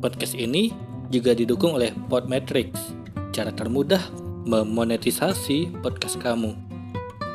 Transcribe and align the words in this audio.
Podcast 0.00 0.32
ini 0.32 0.72
juga 1.12 1.36
didukung 1.36 1.76
oleh 1.76 1.92
Podmetrics, 2.08 2.96
cara 3.36 3.52
termudah 3.52 4.00
memonetisasi 4.48 5.76
podcast 5.84 6.16
kamu. 6.16 6.56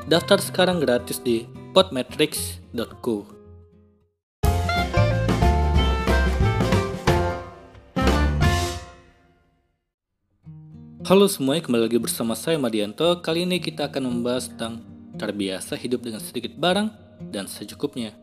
Daftar 0.10 0.42
sekarang 0.42 0.82
gratis 0.82 1.22
di 1.22 1.46
podmetrics.co. 1.78 3.30
Halo 11.06 11.30
semuanya, 11.30 11.70
kembali 11.70 11.86
lagi 11.86 12.02
bersama 12.02 12.34
saya 12.34 12.58
Madianto. 12.58 13.22
Kali 13.22 13.46
ini 13.46 13.62
kita 13.62 13.94
akan 13.94 14.10
membahas 14.10 14.50
tentang 14.50 14.82
terbiasa 15.22 15.78
hidup 15.78 16.02
dengan 16.02 16.18
sedikit 16.18 16.58
barang 16.58 16.90
dan 17.30 17.46
secukupnya. 17.46 18.18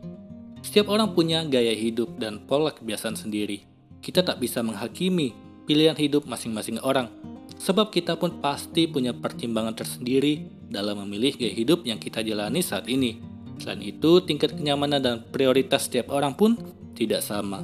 Setiap 0.59 0.91
orang 0.91 1.15
punya 1.15 1.47
gaya 1.47 1.71
hidup 1.71 2.19
dan 2.19 2.43
pola 2.43 2.75
kebiasaan 2.75 3.15
sendiri. 3.15 3.72
Kita 4.03 4.19
tak 4.19 4.43
bisa 4.43 4.59
menghakimi 4.59 5.31
pilihan 5.63 5.95
hidup 5.95 6.27
masing-masing 6.27 6.75
orang, 6.83 7.07
sebab 7.55 7.87
kita 7.87 8.19
pun 8.19 8.43
pasti 8.43 8.83
punya 8.83 9.15
pertimbangan 9.15 9.71
tersendiri 9.79 10.43
dalam 10.67 10.99
memilih 11.07 11.39
gaya 11.39 11.55
hidup 11.55 11.87
yang 11.87 11.95
kita 11.95 12.19
jalani 12.19 12.59
saat 12.59 12.91
ini. 12.91 13.23
Selain 13.63 13.79
itu, 13.79 14.19
tingkat 14.19 14.59
kenyamanan 14.59 14.99
dan 14.99 15.15
prioritas 15.31 15.87
setiap 15.87 16.11
orang 16.11 16.35
pun 16.35 16.59
tidak 16.99 17.23
sama. 17.23 17.63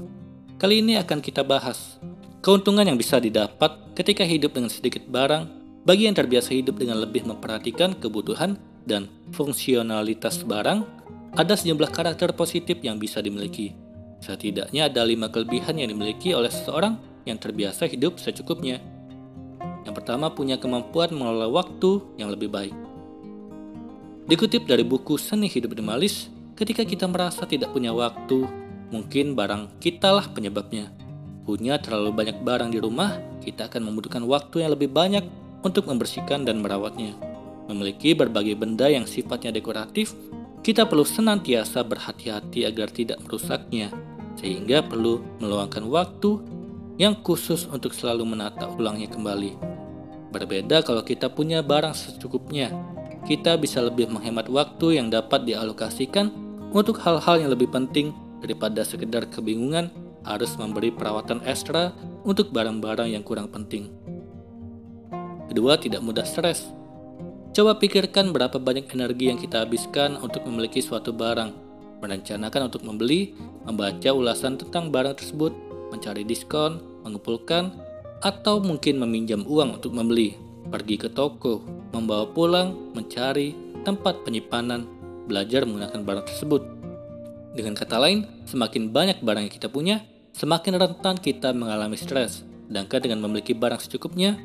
Kali 0.56 0.80
ini 0.80 0.96
akan 0.96 1.20
kita 1.20 1.44
bahas 1.44 2.00
keuntungan 2.40 2.88
yang 2.88 2.96
bisa 2.96 3.20
didapat 3.20 3.92
ketika 3.92 4.24
hidup 4.24 4.56
dengan 4.56 4.72
sedikit 4.72 5.03
barang 5.12 5.44
bagi 5.84 6.08
yang 6.08 6.16
terbiasa 6.16 6.56
hidup 6.56 6.80
dengan 6.80 7.03
lebih 7.03 7.28
memperhatikan 7.28 8.00
kebutuhan 8.00 8.56
dan 8.88 9.12
fungsionalitas 9.36 10.48
barang, 10.48 10.88
ada 11.36 11.53
sejumlah 11.56 11.92
karakter 11.92 12.31
positif 12.31 12.80
yang 12.80 12.96
bisa 12.96 13.20
dimiliki. 13.20 13.89
Setidaknya 14.20 14.92
ada 14.92 15.08
lima 15.08 15.31
kelebihan 15.31 15.80
yang 15.80 15.89
dimiliki 15.92 16.36
oleh 16.36 16.52
seseorang 16.52 17.00
yang 17.23 17.39
terbiasa 17.39 17.88
hidup 17.88 18.20
secukupnya. 18.20 18.84
Yang 19.88 19.95
pertama 20.03 20.30
punya 20.31 20.59
kemampuan 20.59 21.09
mengelola 21.16 21.48
waktu 21.48 22.03
yang 22.20 22.30
lebih 22.30 22.52
baik. 22.52 22.75
Dikutip 24.30 24.70
dari 24.70 24.86
buku 24.86 25.17
Seni 25.17 25.50
Hidup 25.50 25.73
Minimalis, 25.73 26.30
ketika 26.53 26.86
kita 26.86 27.09
merasa 27.09 27.50
tidak 27.50 27.73
punya 27.73 27.90
waktu, 27.90 28.45
mungkin 28.94 29.34
barang 29.34 29.81
kitalah 29.81 30.30
penyebabnya. 30.30 30.94
Punya 31.50 31.81
terlalu 31.81 32.14
banyak 32.14 32.38
barang 32.45 32.70
di 32.70 32.78
rumah, 32.78 33.17
kita 33.42 33.66
akan 33.66 33.90
membutuhkan 33.90 34.22
waktu 34.30 34.62
yang 34.62 34.78
lebih 34.78 34.94
banyak 34.94 35.25
untuk 35.66 35.90
membersihkan 35.90 36.45
dan 36.45 36.62
merawatnya. 36.62 37.17
Memiliki 37.66 38.14
berbagai 38.14 38.53
benda 38.53 38.86
yang 38.86 39.09
sifatnya 39.09 39.50
dekoratif, 39.50 40.14
kita 40.62 40.86
perlu 40.86 41.08
senantiasa 41.08 41.81
berhati-hati 41.81 42.70
agar 42.70 42.94
tidak 42.94 43.17
merusaknya, 43.25 43.90
sehingga 44.40 44.80
perlu 44.88 45.20
meluangkan 45.44 45.84
waktu 45.92 46.40
yang 46.95 47.20
khusus 47.20 47.68
untuk 47.68 47.92
selalu 47.92 48.23
menata 48.23 48.72
ulangnya 48.72 49.12
kembali. 49.12 49.56
Berbeda 50.31 50.84
kalau 50.84 51.04
kita 51.04 51.28
punya 51.28 51.59
barang 51.59 51.92
secukupnya, 51.96 52.72
kita 53.28 53.59
bisa 53.59 53.84
lebih 53.84 54.08
menghemat 54.08 54.48
waktu 54.48 55.00
yang 55.00 55.12
dapat 55.12 55.44
dialokasikan 55.44 56.31
untuk 56.72 57.02
hal-hal 57.03 57.44
yang 57.44 57.52
lebih 57.52 57.68
penting 57.68 58.16
daripada 58.40 58.86
sekedar 58.88 59.28
kebingungan 59.28 59.91
harus 60.24 60.56
memberi 60.56 60.92
perawatan 60.92 61.44
ekstra 61.44 61.96
untuk 62.24 62.52
barang-barang 62.56 63.16
yang 63.16 63.24
kurang 63.24 63.52
penting. 63.52 63.92
Kedua, 65.50 65.81
tidak 65.81 66.06
mudah 66.06 66.28
stres. 66.28 66.69
Coba 67.50 67.81
pikirkan 67.81 68.30
berapa 68.30 68.62
banyak 68.62 68.86
energi 68.94 69.34
yang 69.34 69.42
kita 69.42 69.66
habiskan 69.66 70.22
untuk 70.22 70.46
memiliki 70.46 70.78
suatu 70.86 71.09
barang, 71.09 71.69
merencanakan 72.00 72.72
untuk 72.72 72.84
membeli, 72.88 73.36
membaca 73.68 74.10
ulasan 74.12 74.56
tentang 74.56 74.90
barang 74.90 75.20
tersebut, 75.20 75.52
mencari 75.92 76.24
diskon, 76.24 76.80
mengumpulkan, 77.04 77.72
atau 78.20 78.60
mungkin 78.60 79.00
meminjam 79.00 79.48
uang 79.48 79.80
untuk 79.80 79.96
membeli, 79.96 80.36
pergi 80.68 81.00
ke 81.00 81.08
toko, 81.12 81.64
membawa 81.96 82.28
pulang, 82.28 82.94
mencari 82.96 83.56
tempat 83.88 84.24
penyimpanan, 84.28 84.86
belajar 85.28 85.64
menggunakan 85.64 86.02
barang 86.04 86.26
tersebut. 86.28 86.62
Dengan 87.56 87.74
kata 87.74 87.98
lain, 87.98 88.28
semakin 88.46 88.92
banyak 88.92 89.18
barang 89.24 89.48
yang 89.48 89.54
kita 89.54 89.68
punya, 89.72 90.04
semakin 90.36 90.78
rentan 90.78 91.18
kita 91.18 91.56
mengalami 91.56 91.98
stres. 91.98 92.46
Sedangkan 92.70 93.02
dengan 93.02 93.26
memiliki 93.26 93.58
barang 93.58 93.81
secukupnya, 93.81 94.38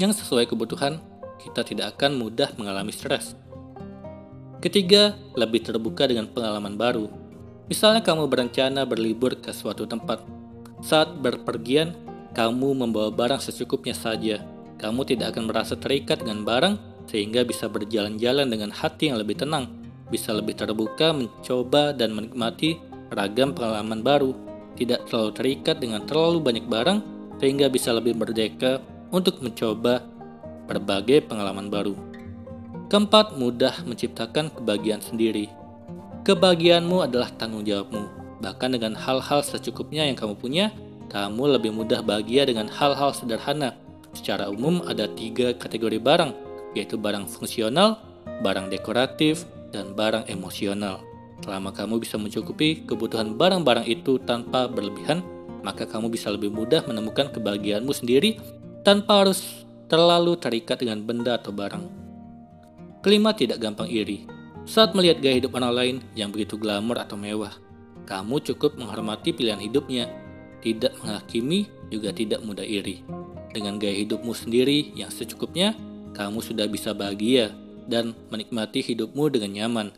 yang 0.00 0.10
sesuai 0.10 0.48
kebutuhan, 0.50 0.98
kita 1.38 1.62
tidak 1.62 1.94
akan 1.96 2.18
mudah 2.18 2.50
mengalami 2.58 2.90
stres. 2.90 3.38
Ketiga, 4.62 5.18
lebih 5.34 5.66
terbuka 5.66 6.06
dengan 6.06 6.30
pengalaman 6.30 6.78
baru. 6.78 7.10
Misalnya 7.66 7.98
kamu 7.98 8.30
berencana 8.30 8.86
berlibur 8.86 9.34
ke 9.42 9.50
suatu 9.50 9.90
tempat. 9.90 10.22
Saat 10.78 11.18
berpergian, 11.18 11.98
kamu 12.30 12.70
membawa 12.78 13.10
barang 13.10 13.42
secukupnya 13.42 13.90
saja. 13.90 14.38
Kamu 14.78 15.02
tidak 15.02 15.34
akan 15.34 15.50
merasa 15.50 15.74
terikat 15.74 16.22
dengan 16.22 16.46
barang 16.46 16.74
sehingga 17.10 17.42
bisa 17.42 17.66
berjalan-jalan 17.66 18.46
dengan 18.46 18.70
hati 18.70 19.10
yang 19.10 19.18
lebih 19.18 19.42
tenang, 19.42 19.66
bisa 20.14 20.30
lebih 20.30 20.54
terbuka 20.54 21.10
mencoba 21.10 21.90
dan 21.90 22.14
menikmati 22.14 22.78
ragam 23.10 23.58
pengalaman 23.58 24.06
baru, 24.06 24.30
tidak 24.78 25.10
terlalu 25.10 25.30
terikat 25.34 25.76
dengan 25.82 26.06
terlalu 26.06 26.38
banyak 26.38 26.66
barang 26.70 26.98
sehingga 27.42 27.66
bisa 27.66 27.90
lebih 27.90 28.14
merdeka 28.14 28.78
untuk 29.10 29.42
mencoba 29.42 30.06
berbagai 30.70 31.26
pengalaman 31.26 31.66
baru. 31.66 32.11
Keempat, 32.92 33.40
mudah 33.40 33.72
menciptakan 33.88 34.52
kebahagiaan 34.52 35.00
sendiri. 35.00 35.48
Kebahagiaanmu 36.28 37.00
adalah 37.00 37.32
tanggung 37.40 37.64
jawabmu. 37.64 38.04
Bahkan 38.44 38.76
dengan 38.76 38.92
hal-hal 38.92 39.40
secukupnya 39.40 40.04
yang 40.04 40.12
kamu 40.12 40.36
punya, 40.36 40.68
kamu 41.08 41.56
lebih 41.56 41.72
mudah 41.72 42.04
bahagia 42.04 42.44
dengan 42.44 42.68
hal-hal 42.68 43.16
sederhana. 43.16 43.72
Secara 44.12 44.52
umum 44.52 44.84
ada 44.84 45.08
tiga 45.08 45.56
kategori 45.56 45.96
barang, 46.04 46.36
yaitu 46.76 47.00
barang 47.00 47.32
fungsional, 47.32 47.96
barang 48.44 48.68
dekoratif, 48.68 49.48
dan 49.72 49.96
barang 49.96 50.28
emosional. 50.28 51.00
Selama 51.40 51.72
kamu 51.72 51.96
bisa 51.96 52.20
mencukupi 52.20 52.84
kebutuhan 52.84 53.40
barang-barang 53.40 53.88
itu 53.88 54.20
tanpa 54.20 54.68
berlebihan, 54.68 55.24
maka 55.64 55.88
kamu 55.88 56.12
bisa 56.12 56.28
lebih 56.28 56.52
mudah 56.52 56.84
menemukan 56.84 57.32
kebahagiaanmu 57.32 57.96
sendiri 57.96 58.36
tanpa 58.84 59.24
harus 59.24 59.64
terlalu 59.88 60.36
terikat 60.36 60.84
dengan 60.84 61.00
benda 61.00 61.40
atau 61.40 61.56
barang. 61.56 62.01
Kelima, 63.02 63.34
tidak 63.34 63.58
gampang 63.58 63.90
iri. 63.90 64.30
Saat 64.62 64.94
melihat 64.94 65.18
gaya 65.18 65.42
hidup 65.42 65.58
orang 65.58 65.74
lain 65.74 65.96
yang 66.14 66.30
begitu 66.30 66.54
glamor 66.54 67.02
atau 67.02 67.18
mewah, 67.18 67.50
kamu 68.06 68.38
cukup 68.46 68.78
menghormati 68.78 69.34
pilihan 69.34 69.58
hidupnya, 69.58 70.06
tidak 70.62 70.94
menghakimi, 71.02 71.66
juga 71.90 72.14
tidak 72.14 72.46
mudah 72.46 72.62
iri. 72.62 73.02
Dengan 73.50 73.82
gaya 73.82 73.98
hidupmu 74.06 74.30
sendiri 74.30 74.94
yang 74.94 75.10
secukupnya, 75.10 75.74
kamu 76.14 76.38
sudah 76.40 76.70
bisa 76.70 76.94
bahagia 76.94 77.50
dan 77.90 78.14
menikmati 78.30 78.86
hidupmu 78.86 79.34
dengan 79.34 79.50
nyaman. 79.50 79.88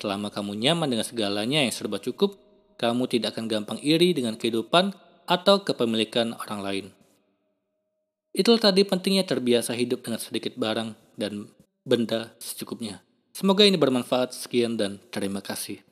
Selama 0.00 0.32
kamu 0.32 0.56
nyaman 0.56 0.88
dengan 0.88 1.04
segalanya 1.04 1.60
yang 1.62 1.74
serba 1.74 2.00
cukup, 2.00 2.40
kamu 2.80 3.06
tidak 3.12 3.36
akan 3.36 3.46
gampang 3.46 3.78
iri 3.84 4.16
dengan 4.16 4.40
kehidupan 4.40 4.96
atau 5.28 5.60
kepemilikan 5.62 6.32
orang 6.34 6.60
lain. 6.64 6.86
Itulah 8.34 8.58
tadi 8.58 8.82
pentingnya 8.82 9.22
terbiasa 9.22 9.76
hidup 9.78 10.02
dengan 10.02 10.18
sedikit 10.18 10.58
barang 10.58 10.96
dan 11.14 11.46
benda 11.84 12.32
secukupnya. 12.40 13.04
Semoga 13.36 13.62
ini 13.68 13.76
bermanfaat. 13.76 14.32
Sekian 14.32 14.80
dan 14.80 14.98
terima 15.12 15.44
kasih. 15.44 15.84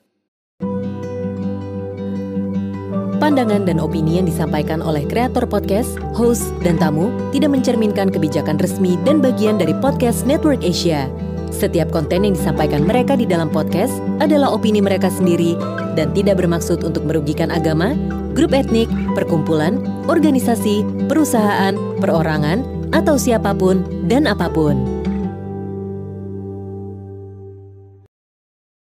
Pandangan 3.23 3.63
dan 3.63 3.79
opini 3.79 4.19
yang 4.19 4.27
disampaikan 4.27 4.83
oleh 4.83 5.07
kreator 5.07 5.47
podcast, 5.47 5.95
host, 6.11 6.51
dan 6.59 6.75
tamu 6.75 7.07
tidak 7.31 7.55
mencerminkan 7.55 8.11
kebijakan 8.11 8.59
resmi 8.59 8.99
dan 9.07 9.23
bagian 9.23 9.55
dari 9.55 9.71
podcast 9.79 10.27
Network 10.27 10.59
Asia. 10.59 11.07
Setiap 11.47 11.87
konten 11.93 12.27
yang 12.27 12.35
disampaikan 12.35 12.83
mereka 12.83 13.15
di 13.15 13.23
dalam 13.23 13.47
podcast 13.47 13.95
adalah 14.19 14.51
opini 14.51 14.83
mereka 14.83 15.07
sendiri 15.07 15.55
dan 15.95 16.11
tidak 16.11 16.43
bermaksud 16.43 16.83
untuk 16.83 17.07
merugikan 17.07 17.47
agama, 17.47 17.95
grup 18.35 18.51
etnik, 18.51 18.91
perkumpulan, 19.15 19.79
organisasi, 20.11 20.83
perusahaan, 21.07 21.79
perorangan, 22.03 22.65
atau 22.91 23.15
siapa 23.15 23.55
pun 23.55 23.87
dan 24.11 24.27
apa 24.27 24.51
pun. 24.51 24.92